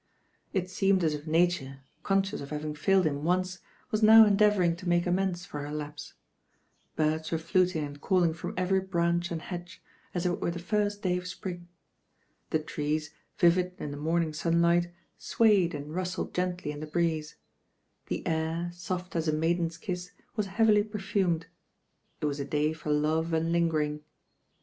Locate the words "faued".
2.73-3.03